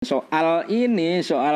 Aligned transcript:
Soal 0.00 0.64
ini, 0.72 1.20
soal 1.20 1.52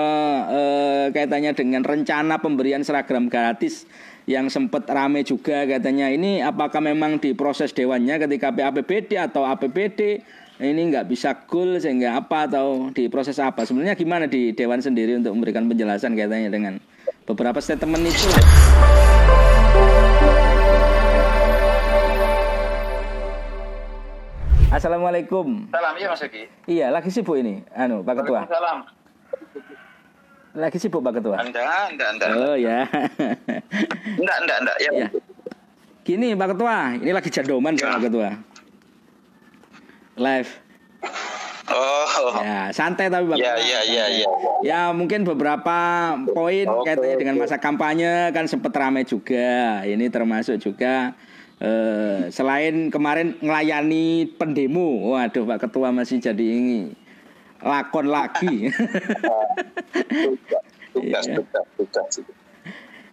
eh, 0.52 1.06
kaitannya 1.16 1.56
dengan 1.56 1.80
rencana 1.80 2.44
pemberian 2.44 2.84
seragam 2.84 3.32
gratis 3.32 3.88
yang 4.28 4.52
sempat 4.52 4.84
rame 4.84 5.24
juga 5.24 5.64
katanya. 5.64 6.12
Ini 6.12 6.44
apakah 6.44 6.84
memang 6.84 7.16
di 7.16 7.32
proses 7.32 7.72
dewannya 7.72 8.20
ketika 8.20 8.52
PAPBD 8.52 9.16
atau 9.16 9.48
APBD 9.48 10.20
ini 10.60 10.80
nggak 10.92 11.08
bisa 11.08 11.48
cool 11.48 11.80
sehingga 11.80 12.20
apa 12.20 12.44
atau 12.44 12.92
di 12.92 13.08
proses 13.08 13.40
apa? 13.40 13.64
Sebenarnya 13.64 13.96
gimana 13.96 14.28
di 14.28 14.52
dewan 14.52 14.84
sendiri 14.84 15.16
untuk 15.16 15.32
memberikan 15.40 15.64
penjelasan 15.64 16.12
kaitannya 16.12 16.52
dengan 16.52 16.74
beberapa 17.24 17.64
statement 17.64 18.12
itu 18.12 18.28
Assalamualaikum. 24.74 25.70
Salam, 25.70 25.94
iya 25.94 26.06
Mas 26.10 26.22
Egi. 26.26 26.50
Iya, 26.66 26.90
lagi 26.90 27.06
sibuk 27.14 27.38
ini, 27.38 27.62
anu 27.78 28.02
Pak 28.02 28.26
Ketua. 28.26 28.42
Salam. 28.50 28.82
Lagi 30.50 30.78
sibuk 30.82 30.98
Pak 30.98 31.22
Ketua. 31.22 31.38
Anda, 31.38 31.62
anda, 31.86 32.04
anda. 32.10 32.26
Oh 32.34 32.56
ya. 32.58 32.82
Enggak, 34.18 34.36
enggak, 34.42 34.58
enggak. 34.66 34.76
Ya. 34.82 34.90
ya. 34.90 35.08
Gini 36.02 36.34
Pak 36.34 36.58
Ketua, 36.58 36.98
ini 36.98 37.10
lagi 37.14 37.30
jadoman 37.30 37.78
Pak 37.78 38.02
Ketua. 38.02 38.34
Live. 40.18 40.50
Oh. 41.70 42.34
Ya, 42.42 42.74
santai 42.74 43.06
tapi 43.06 43.30
Pak 43.30 43.38
Ya, 43.38 43.54
Ketua. 43.54 43.70
ya, 43.70 43.80
ya, 43.86 44.04
ya. 44.10 44.26
Ya 44.66 44.80
mungkin 44.90 45.22
beberapa 45.22 45.78
poin 46.34 46.66
Oke, 46.66 46.90
kaitannya 46.90 47.14
dengan 47.22 47.38
masa 47.38 47.62
kampanye 47.62 48.34
kan 48.34 48.50
sempat 48.50 48.74
ramai 48.74 49.06
juga. 49.06 49.86
Ini 49.86 50.10
termasuk 50.10 50.58
juga 50.58 51.14
eh, 51.64 52.28
selain 52.28 52.92
kemarin 52.92 53.40
ngelayani 53.40 54.28
pendemo. 54.36 55.16
Waduh 55.16 55.48
Pak 55.48 55.64
Ketua 55.64 55.88
masih 55.96 56.20
jadi 56.20 56.44
ini 56.44 56.92
lakon 57.64 58.12
lagi. 58.12 58.68
Tugas, 60.94 61.26
Iya. 61.26 61.42
tugas, 61.42 61.66
tugas. 61.74 62.12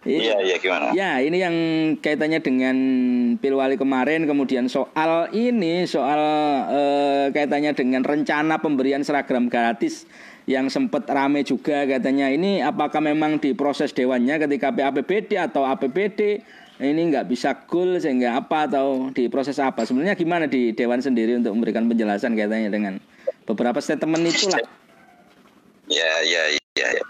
Iya, 0.02 0.42
iya, 0.42 0.56
gimana? 0.58 0.90
Ya, 0.98 1.22
ini 1.22 1.38
yang 1.38 1.56
kaitannya 2.02 2.42
dengan 2.42 2.76
Pilwali 3.38 3.78
kemarin, 3.78 4.26
kemudian 4.26 4.66
soal 4.66 5.30
ini, 5.30 5.86
soal 5.86 6.18
eh, 6.74 7.24
kaitannya 7.30 7.70
dengan 7.74 8.02
rencana 8.02 8.58
pemberian 8.58 9.06
seragam 9.06 9.46
gratis 9.46 10.06
yang 10.50 10.66
sempat 10.66 11.06
rame 11.06 11.46
juga 11.46 11.86
katanya 11.86 12.26
ini 12.26 12.58
apakah 12.58 12.98
memang 12.98 13.38
di 13.38 13.54
proses 13.54 13.94
dewannya 13.94 14.42
ketika 14.42 14.74
PAPBD 14.74 15.38
atau 15.38 15.62
APBD 15.62 16.42
ini 16.84 17.14
nggak 17.14 17.26
bisa 17.26 17.54
cool 17.66 17.96
sehingga 17.96 18.36
apa 18.36 18.66
atau 18.66 19.08
di 19.10 19.30
proses 19.30 19.56
apa 19.58 19.86
sebenarnya 19.86 20.18
gimana 20.18 20.44
di 20.46 20.74
dewan 20.74 20.98
sendiri 20.98 21.38
untuk 21.38 21.54
memberikan 21.54 21.86
penjelasan 21.86 22.34
kaitannya 22.34 22.70
dengan 22.70 22.94
beberapa 23.46 23.78
statement 23.78 24.26
itulah 24.26 24.60
Ya, 25.90 26.12
ya, 26.24 26.42
ya. 26.56 26.88
ya. 26.94 27.02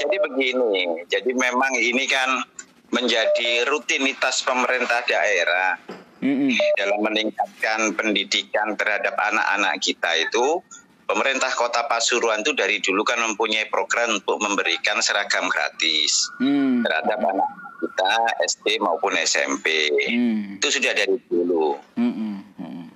Jadi 0.00 0.16
begini, 0.22 1.04
jadi 1.12 1.28
memang 1.34 1.76
ini 1.76 2.08
kan 2.08 2.40
menjadi 2.88 3.68
rutinitas 3.68 4.40
pemerintah 4.40 5.04
daerah 5.04 5.76
Mm-mm. 6.24 6.52
dalam 6.78 7.04
meningkatkan 7.04 7.92
pendidikan 7.98 8.78
terhadap 8.80 9.12
anak-anak 9.18 9.76
kita 9.82 10.08
itu 10.24 10.62
pemerintah 11.04 11.50
kota 11.52 11.84
Pasuruan 11.84 12.40
itu 12.40 12.54
dari 12.54 12.78
dulu 12.78 13.02
kan 13.02 13.18
mempunyai 13.20 13.66
program 13.68 14.22
untuk 14.22 14.38
memberikan 14.40 15.02
seragam 15.02 15.50
gratis 15.50 16.30
Hmm. 16.38 16.80
terhadap 16.86 17.18
anak 17.20 17.48
kita 17.80 18.12
SD 18.44 18.78
maupun 18.84 19.16
SMP 19.16 19.88
Hmm. 20.12 20.60
itu 20.60 20.68
sudah 20.68 20.92
dari 20.92 21.16
dulu 21.26 21.80
Mm-mm. 21.96 22.34
Mm-mm. 22.60 22.86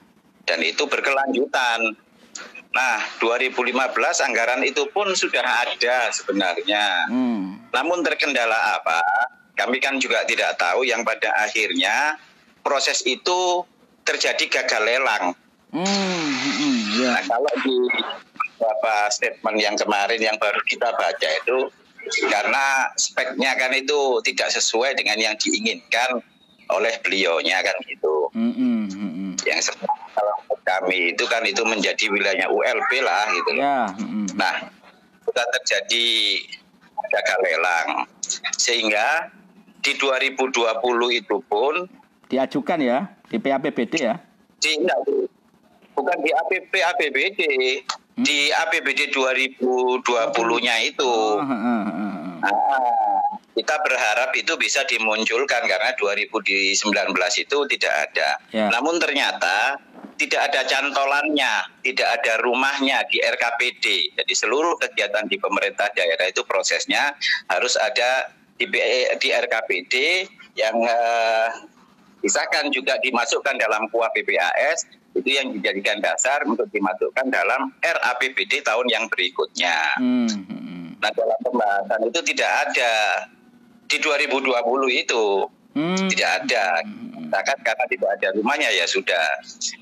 dan 0.45 0.59
itu 0.61 0.85
berkelanjutan. 0.85 1.97
Nah, 2.75 2.99
2015 3.23 3.71
anggaran 4.27 4.67
itu 4.67 4.83
pun 4.91 5.07
sudah 5.15 5.47
ada 5.63 6.11
sebenarnya. 6.11 7.07
Hmm. 7.07 7.63
Namun 7.71 8.03
terkendala 8.03 8.83
apa? 8.83 8.99
Kami 9.55 9.79
kan 9.79 10.03
juga 10.03 10.27
tidak 10.27 10.59
tahu 10.59 10.83
yang 10.83 11.07
pada 11.07 11.31
akhirnya 11.39 12.19
proses 12.67 13.07
itu 13.07 13.63
terjadi 14.03 14.51
gagal 14.51 14.83
lelang. 14.83 15.25
Hmm. 15.71 15.87
Mm-mm. 15.87 16.75
Ya. 16.99 17.15
Nah, 17.15 17.23
kalau 17.31 17.53
di 17.63 17.77
beberapa 18.59 18.95
statement 19.11 19.59
yang 19.63 19.77
kemarin 19.79 20.19
yang 20.19 20.37
baru 20.43 20.59
kita 20.67 20.91
baca 20.99 21.29
itu 21.31 21.71
karena 22.31 22.91
speknya 22.97 23.57
kan 23.57 23.73
itu 23.75 24.21
tidak 24.25 24.49
sesuai 24.53 24.97
dengan 24.99 25.17
yang 25.19 25.35
diinginkan 25.41 26.21
oleh 26.73 26.95
beliaunya 27.05 27.61
kan 27.61 27.77
gitu. 27.85 28.33
Mm-mm. 28.33 29.37
Yang 29.45 29.77
kalau 30.17 30.35
kami 30.65 31.13
itu 31.13 31.25
kan 31.29 31.45
itu 31.45 31.61
menjadi 31.65 32.09
wilayahnya 32.09 32.49
ULP 32.49 32.91
lah 33.05 33.27
gitu. 33.33 33.51
Ya. 33.57 33.79
Mm-mm. 34.01 34.27
Nah, 34.35 34.73
sudah 35.25 35.47
terjadi 35.61 36.07
gagal 37.13 37.39
lelang 37.45 37.89
sehingga 38.57 39.29
di 39.85 39.93
2020 40.01 41.21
itu 41.21 41.37
pun 41.45 41.85
Diajukan 42.25 42.81
ya 42.81 42.99
di 43.29 43.37
PAPBD 43.37 43.95
ya. 44.01 44.17
di 44.65 44.81
enggak, 44.81 44.97
bukan 45.93 46.17
di 46.25 46.33
APB 46.33 46.73
APBD 46.73 47.41
di 48.17 48.39
APBD 48.49 49.13
2020-nya 49.13 50.75
itu 50.89 51.05
Oh, 51.05 51.45
heeh, 51.45 51.81
heeh. 51.85 51.94
Ah, 52.45 53.21
kita 53.57 53.81
berharap 53.81 54.31
itu 54.37 54.53
bisa 54.61 54.85
dimunculkan 54.85 55.65
karena 55.65 55.97
2019 55.97 56.77
itu 57.41 57.59
tidak 57.73 57.95
ada. 58.11 58.29
Ya. 58.53 58.69
Namun 58.69 59.01
ternyata 59.01 59.81
tidak 60.15 60.53
ada 60.53 60.61
cantolannya, 60.69 61.67
tidak 61.83 62.09
ada 62.21 62.39
rumahnya 62.45 63.03
di 63.11 63.19
RKPD. 63.19 64.15
Jadi 64.21 64.33
seluruh 64.37 64.79
kegiatan 64.79 65.27
di 65.27 65.41
pemerintah 65.41 65.91
daerah 65.97 66.29
itu 66.29 66.47
prosesnya 66.47 67.17
harus 67.51 67.75
ada 67.81 68.31
di, 68.55 68.69
B- 68.71 69.11
di 69.19 69.29
RKPD 69.35 69.95
yang 70.55 70.77
eh, 70.87 71.49
disahkan 72.23 72.71
juga 72.71 72.97
dimasukkan 73.03 73.59
dalam 73.59 73.91
kuah 73.91 74.09
PPAS 74.15 74.87
itu 75.15 75.31
yang 75.31 75.55
dijadikan 75.55 76.03
dasar 76.03 76.43
untuk 76.43 76.67
dimasukkan 76.75 77.31
dalam 77.31 77.71
RAPBD 77.79 78.67
tahun 78.67 78.87
yang 78.91 79.07
berikutnya. 79.07 79.99
Hmm, 80.03 80.27
hmm, 80.27 80.74
Nah 81.05 81.13
dalam 81.13 81.39
pembahasan 81.45 82.01
itu 82.09 82.21
tidak 82.33 82.51
ada 82.65 82.93
di 83.93 84.01
2020 84.01 84.49
itu 85.05 85.25
hmm. 85.77 86.09
tidak 86.09 86.31
ada. 86.41 86.81
Katakan 87.29 87.59
karena 87.61 87.85
tidak 87.93 88.11
ada 88.17 88.29
rumahnya 88.41 88.73
ya 88.73 88.89
sudah. 88.89 89.27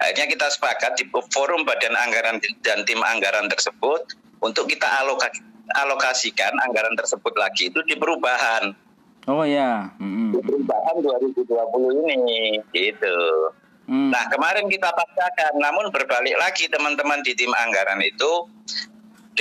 Akhirnya 0.02 0.26
kita 0.26 0.46
sepakat 0.50 0.98
di 0.98 1.06
forum 1.30 1.62
badan 1.62 1.94
anggaran 1.94 2.42
dan 2.66 2.82
tim 2.82 2.98
anggaran 3.06 3.46
tersebut 3.46 4.02
untuk 4.42 4.66
kita 4.66 4.88
aloka- 4.98 5.38
alokasikan 5.78 6.50
anggaran 6.66 6.98
tersebut 6.98 7.30
lagi 7.38 7.70
itu 7.70 7.78
di 7.86 7.94
perubahan. 7.94 8.74
Oh 9.30 9.46
ya. 9.46 9.94
Hmm, 10.02 10.34
Di 10.34 10.42
perubahan 10.42 10.98
2020 10.98 11.46
ini 12.10 12.58
gitu. 12.74 13.18
hmm. 13.86 14.10
Nah 14.10 14.26
kemarin 14.34 14.66
kita 14.66 14.90
paksakan, 14.90 15.62
namun 15.62 15.94
berbalik 15.94 16.34
lagi 16.42 16.66
teman-teman 16.66 17.22
di 17.22 17.38
tim 17.38 17.54
anggaran 17.54 18.02
itu 18.02 18.50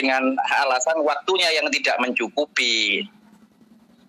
dengan 0.02 0.34
alasan 0.66 0.98
waktunya 1.06 1.54
yang 1.62 1.70
tidak 1.70 2.02
mencukupi. 2.02 3.06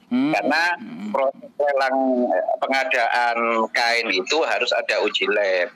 Hmm. 0.08 0.32
Karena 0.32 0.76
Hmm. 0.80 1.12
proses 1.12 1.52
lelang 1.60 1.96
eh, 2.32 2.46
pengadaan 2.60 3.36
kain 3.76 4.08
itu 4.08 4.40
harus 4.44 4.72
ada 4.72 5.04
uji 5.04 5.28
lab. 5.28 5.68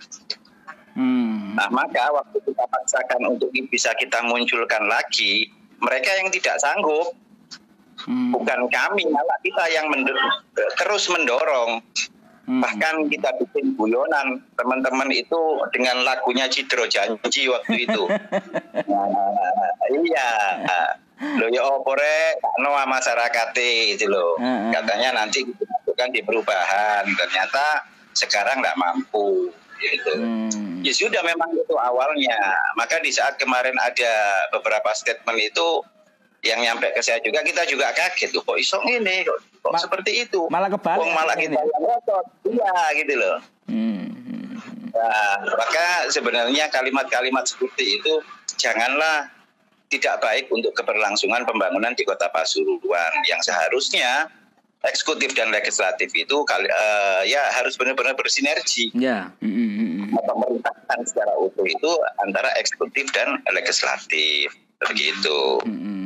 Hmm. 0.97 1.53
Nah 1.53 1.69
maka 1.69 2.09
waktu 2.09 2.41
kita 2.41 2.65
paksakan 2.65 3.37
untuk 3.37 3.53
bisa 3.69 3.93
kita 4.01 4.25
munculkan 4.25 4.89
lagi, 4.89 5.53
mereka 5.85 6.09
yang 6.17 6.33
tidak 6.33 6.57
sanggup, 6.57 7.13
Hmm. 8.05 8.33
bukan 8.33 8.69
kami, 8.69 9.05
malah 9.09 9.39
kita 9.41 9.65
yang 9.73 9.89
mendor- 9.89 10.21
terus 10.81 11.09
mendorong. 11.09 11.81
Hmm. 12.47 12.63
Bahkan 12.63 13.11
kita 13.11 13.35
bikin 13.43 13.75
guyonan 13.75 14.39
teman-teman 14.55 15.11
itu 15.11 15.59
dengan 15.75 16.07
lagunya 16.07 16.47
Cidro 16.47 16.87
Janji 16.87 17.51
waktu 17.51 17.91
itu. 17.91 18.03
Nah, 18.87 19.73
iya. 19.91 20.31
Lo 21.41 21.51
ya 21.51 21.65
opore 21.67 22.39
no 22.63 22.71
masyarakat 22.77 23.51
itu 23.97 24.07
loh. 24.07 24.39
Heeh. 24.39 24.71
Katanya 24.71 25.19
nanti 25.19 25.43
dimasukkan 25.43 26.09
di 26.15 26.21
perubahan. 26.23 27.03
Ternyata 27.03 27.83
sekarang 28.15 28.63
nggak 28.63 28.79
mampu. 28.79 29.51
Gitu. 29.83 30.13
Hmm. 30.17 30.81
Ya 30.87 30.93
sudah 30.95 31.21
memang 31.27 31.51
itu 31.57 31.75
awalnya. 31.75 32.39
Maka 32.79 33.03
di 33.03 33.11
saat 33.11 33.37
kemarin 33.43 33.75
ada 33.81 34.47
beberapa 34.55 34.95
statement 34.95 35.41
itu 35.43 35.83
yang 36.47 36.61
nyampe 36.63 36.87
ke 36.95 37.03
saya 37.03 37.19
juga 37.21 37.43
kita 37.43 37.67
juga 37.67 37.91
kaget 37.91 38.31
tuh 38.31 38.43
kok 38.47 38.57
isong 38.57 38.85
ini 38.87 39.27
kok, 39.27 39.39
kok 39.67 39.73
Ma- 39.75 39.83
seperti 39.83 40.23
itu. 40.23 40.47
malah 40.47 40.71
kebalik 40.71 41.03
Wong 41.03 41.13
malah 41.13 41.35
kita 41.35 41.59
yang 41.59 41.83
ngotot. 41.83 42.25
Iya 42.47 42.79
gitu 43.03 43.15
loh. 43.19 43.39
Hmm. 43.67 44.07
hmm. 44.15 44.95
Nah, 44.95 45.37
maka 45.59 46.09
sebenarnya 46.09 46.71
kalimat-kalimat 46.73 47.45
seperti 47.45 48.01
itu 48.01 48.23
janganlah 48.57 49.29
tidak 49.91 50.19
baik 50.23 50.51
untuk 50.51 50.75
keberlangsungan 50.75 51.47
pembangunan 51.47 51.95
di 51.95 52.03
Kota 52.03 52.27
Pasuruan 52.31 53.13
yang 53.29 53.39
seharusnya 53.43 54.27
eksekutif 54.87 55.35
dan 55.35 55.51
legislatif 55.51 56.11
itu 56.15 56.37
kali 56.47 56.67
eh, 56.67 57.23
ya 57.31 57.43
harus 57.55 57.75
benar-benar 57.75 58.15
bersinergi. 58.15 58.95
Ya. 58.95 59.35
Hmm, 59.43 59.51
hmm, 59.51 59.71
hmm, 59.75 59.91
hmm. 60.11 60.23
Pemerintahan 60.27 61.01
secara 61.07 61.33
utuh 61.39 61.67
itu 61.67 61.91
antara 62.23 62.51
eksekutif 62.59 63.11
dan 63.15 63.43
legislatif. 63.51 64.55
begitu. 64.77 65.57
Hmm. 65.65 66.06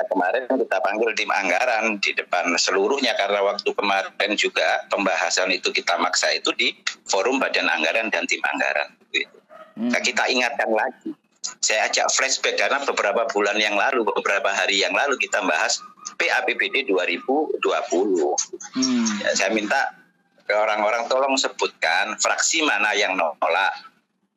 Ya, 0.00 0.08
kemarin 0.08 0.48
kita 0.48 0.80
panggil 0.80 1.12
tim 1.12 1.28
anggaran 1.28 2.00
di 2.00 2.16
depan 2.16 2.56
seluruhnya 2.56 3.12
karena 3.20 3.44
waktu 3.44 3.68
kemarin 3.68 4.32
juga 4.32 4.88
pembahasan 4.88 5.52
itu 5.52 5.68
kita 5.68 6.00
maksa 6.00 6.32
itu 6.32 6.56
di 6.56 6.72
forum 7.04 7.36
badan 7.36 7.68
anggaran 7.68 8.08
dan 8.08 8.24
tim 8.24 8.40
anggaran. 8.40 8.96
Gitu. 9.12 9.36
Hmm. 9.76 9.92
Nah, 9.92 10.00
kita 10.00 10.24
ingatkan 10.32 10.72
lagi. 10.72 11.12
Saya 11.60 11.92
ajak 11.92 12.08
flashback 12.16 12.56
karena 12.56 12.80
beberapa 12.80 13.28
bulan 13.28 13.60
yang 13.60 13.76
lalu, 13.76 14.08
beberapa 14.08 14.48
hari 14.48 14.80
yang 14.80 14.96
lalu 14.96 15.20
kita 15.20 15.44
bahas 15.44 15.76
PAPBD 16.16 16.88
2020. 16.88 17.60
Hmm. 17.60 19.04
Ya, 19.20 19.30
saya 19.36 19.52
minta 19.52 20.00
ke 20.48 20.56
orang-orang 20.56 21.12
tolong 21.12 21.36
sebutkan 21.36 22.16
fraksi 22.16 22.64
mana 22.64 22.96
yang 22.96 23.20
nolak 23.20 23.72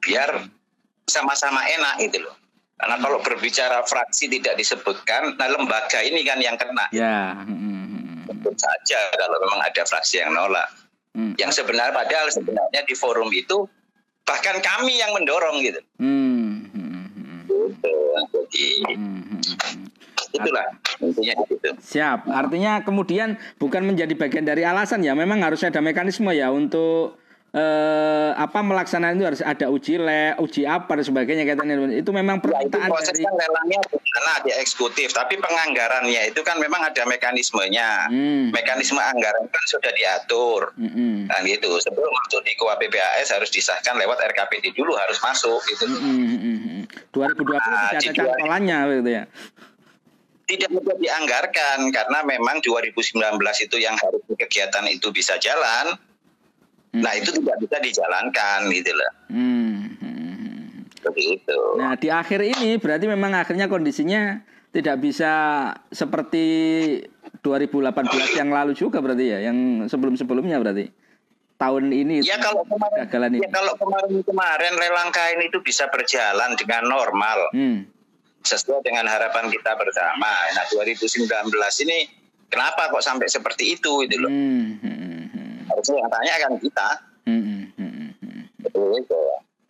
biar 0.04 0.44
sama-sama 1.08 1.64
enak 1.72 2.04
gitu 2.04 2.28
loh. 2.28 2.36
Karena 2.84 3.00
kalau 3.00 3.24
berbicara 3.24 3.80
fraksi 3.88 4.28
tidak 4.28 4.60
disebutkan, 4.60 5.40
nah 5.40 5.48
lembaga 5.48 6.04
ini 6.04 6.20
kan 6.28 6.36
yang 6.44 6.60
kena. 6.60 6.92
Ya. 6.92 7.32
Hmm. 7.48 8.28
Sebut 8.28 8.60
saja 8.60 9.00
kalau 9.16 9.40
memang 9.40 9.64
ada 9.64 9.88
fraksi 9.88 10.20
yang 10.20 10.36
nolak. 10.36 10.68
Hmm. 11.16 11.32
Yang 11.40 11.64
sebenarnya 11.64 11.96
padahal 11.96 12.28
sebenarnya 12.28 12.84
di 12.84 12.92
forum 12.92 13.32
itu 13.32 13.64
bahkan 14.28 14.60
kami 14.60 15.00
yang 15.00 15.16
mendorong 15.16 15.64
gitu. 15.64 15.80
Hmm. 15.96 16.68
Hmm. 16.76 17.48
Gitu. 17.48 17.92
Jadi 18.52 18.92
Hmm. 19.00 19.40
itulah 20.36 20.68
intinya 21.00 21.34
gitu. 21.48 21.70
Siap. 21.80 22.28
Artinya 22.28 22.84
kemudian 22.84 23.40
bukan 23.64 23.88
menjadi 23.88 24.12
bagian 24.12 24.44
dari 24.44 24.68
alasan 24.68 25.08
ya. 25.08 25.16
Memang 25.16 25.40
harus 25.40 25.64
ada 25.64 25.80
mekanisme 25.80 26.36
ya 26.36 26.52
untuk 26.52 27.16
eh, 27.54 28.30
apa 28.34 28.60
melaksanakan 28.66 29.14
itu 29.22 29.26
harus 29.30 29.42
ada 29.46 29.70
uji 29.70 30.02
le, 30.02 30.34
uji 30.42 30.66
apa 30.66 30.98
dan 30.98 31.06
sebagainya 31.06 31.46
katanya. 31.46 31.78
Itu 31.94 32.10
memang 32.10 32.42
Ya, 32.44 32.66
itu 32.66 32.76
permintaan 32.76 32.90
proses 32.90 33.14
dari 33.14 33.24
kan 33.24 33.34
lelangnya 33.38 33.80
karena 33.88 34.34
di 34.42 34.52
eksekutif, 34.58 35.10
tapi 35.14 35.38
penganggarannya 35.38 36.34
itu 36.34 36.42
kan 36.42 36.58
memang 36.58 36.82
ada 36.82 37.06
mekanismenya. 37.06 38.10
Hmm. 38.10 38.50
Mekanisme 38.50 38.98
anggaran 38.98 39.46
kan 39.48 39.64
sudah 39.70 39.94
diatur. 39.94 40.74
Mm-mm. 40.76 41.30
Kan 41.30 41.46
gitu. 41.46 41.78
Sebelum 41.78 42.10
masuk 42.10 42.42
di 42.44 42.58
KUA 42.58 42.76
PPAS 42.82 43.30
harus 43.32 43.50
disahkan 43.54 43.96
lewat 44.02 44.18
RKPD 44.34 44.74
dulu 44.74 44.98
harus 44.98 45.22
masuk 45.22 45.62
gitu. 45.70 45.86
Mm-mm. 45.88 46.90
2020 47.14 47.54
Ah, 47.64 47.94
tidak 47.96 48.18
ada 48.18 48.34
cantolannya 48.34 48.78
gitu 49.00 49.12
ya. 49.14 49.24
Tidak 50.44 50.70
mudah 50.76 50.96
dianggarkan 51.00 51.88
karena 51.96 52.20
memang 52.28 52.60
2019 52.60 53.40
itu 53.64 53.78
yang 53.80 53.96
harus 53.96 54.22
kegiatan 54.36 54.86
itu 54.92 55.08
bisa 55.14 55.40
jalan. 55.40 55.96
Nah, 56.94 57.14
itu 57.14 57.34
tidak 57.34 57.58
bisa 57.58 57.78
dijalankan 57.80 58.60
gitu 58.70 58.92
loh. 58.94 59.12
Hmm. 59.28 59.78
Hmm. 59.98 60.86
Begitu. 61.04 61.58
Nah, 61.76 61.98
di 61.98 62.08
akhir 62.08 62.40
ini 62.40 62.78
berarti 62.78 63.06
memang 63.06 63.34
akhirnya 63.34 63.66
kondisinya 63.66 64.40
tidak 64.70 64.98
bisa 64.98 65.34
seperti 65.90 66.46
2018 67.42 67.92
yang 68.36 68.50
lalu 68.50 68.72
juga 68.74 69.02
berarti 69.02 69.26
ya, 69.28 69.40
yang 69.44 69.58
sebelum-sebelumnya 69.86 70.58
berarti. 70.58 70.90
Tahun 71.54 71.86
ini 71.86 72.20
Ya 72.22 72.36
kalau 72.38 72.66
kemarin, 72.66 72.98
gagalan 73.06 73.30
ini. 73.32 73.42
ya 73.46 73.50
kalau 73.50 73.74
kemarin 73.78 74.20
kemarin 74.22 74.74
lelang 74.74 75.10
kain 75.10 75.40
itu 75.40 75.62
bisa 75.62 75.86
berjalan 75.88 76.58
dengan 76.58 76.84
normal 76.84 77.40
Hmm. 77.54 77.88
sesuai 78.42 78.84
dengan 78.84 79.08
harapan 79.08 79.48
kita 79.48 79.72
bersama. 79.78 80.28
Nah 80.28 80.66
2019 80.68 81.24
ini 81.82 82.10
kenapa 82.50 82.90
kok 82.92 83.00
sampai 83.00 83.30
seperti 83.30 83.78
itu 83.78 84.02
itu 84.02 84.18
loh? 84.18 84.28
Hmm. 84.28 84.82
Hmm. 85.64 85.66
Hmm. 85.66 85.72
Harusnya 85.72 85.96
yang 86.04 86.12
tanya 86.12 86.34
kan 86.44 86.52
kita. 86.60 86.90
Hmm. 87.24 87.44
Hmm. 87.80 88.10
Hmm. 88.20 88.42
Betul 88.60 88.90
itu. 89.00 89.24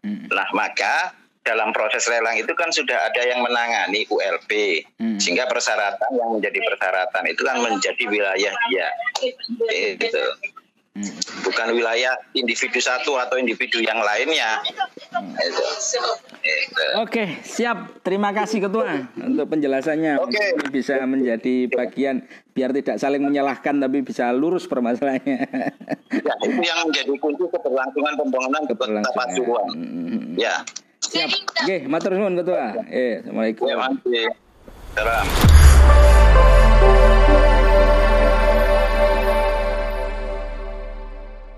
Hmm. 0.03 0.25
Nah 0.33 0.49
maka 0.57 1.13
dalam 1.43 1.75
proses 1.75 2.07
lelang 2.07 2.39
itu 2.39 2.49
kan 2.55 2.71
sudah 2.71 2.95
ada 3.11 3.21
yang 3.27 3.43
menangani 3.43 4.07
ULP 4.07 4.81
Hmm. 4.97 5.19
sehingga 5.19 5.45
persyaratan 5.45 6.11
yang 6.15 6.29
menjadi 6.39 6.59
persyaratan 6.63 7.23
itu 7.27 7.41
kan 7.43 7.59
menjadi 7.59 8.03
wilayah 8.07 8.53
dia. 8.71 8.87
Gitu. 9.99 10.23
Hmm. 10.93 11.09
Bukan 11.41 11.73
wilayah 11.73 12.13
individu 12.37 12.77
satu 12.77 13.17
atau 13.17 13.41
individu 13.41 13.81
yang 13.81 13.97
lainnya. 13.97 14.61
Gitu. 14.61 16.05
Oke, 17.01 17.41
siap. 17.41 17.97
Terima 18.05 18.29
kasih 18.29 18.61
Ketua 18.61 19.01
untuk 19.17 19.49
penjelasannya. 19.49 20.21
Oke. 20.21 20.37
Ini 20.37 20.69
bisa 20.69 21.01
menjadi 21.09 21.65
bagian 21.73 22.21
biar 22.53 22.69
tidak 22.77 23.01
saling 23.01 23.25
menyalahkan 23.25 23.81
tapi 23.81 24.05
bisa 24.05 24.29
lurus 24.37 24.69
permasalahannya. 24.69 25.49
Ya, 26.13 26.33
itu 26.45 26.61
yang 26.61 26.85
menjadi 26.85 27.13
kunci 27.17 27.41
keberlangsungan 27.49 28.13
pembangunan 28.13 28.61
di 28.69 28.73
Kota 28.77 29.11
Pasuruan. 29.17 29.65
Hmm. 29.73 30.37
Ya. 30.37 30.61
Siap. 31.01 31.29
Oke, 31.65 31.89
matur 31.89 32.13
nuwun 32.21 32.37
Ketua. 32.37 32.85
Eh, 32.93 33.25
Assalamualaikum. 33.25 33.65
Ya. 33.65 34.29
Salam. 34.93 35.25